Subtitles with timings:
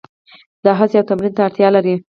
[0.63, 1.95] دا هڅې او تمرین ته اړتیا لري.